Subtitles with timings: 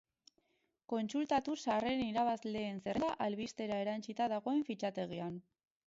[0.93, 5.39] Kontsultatu sarreren irabazleen zerrenda albistera erantsita dagoen fitxategian.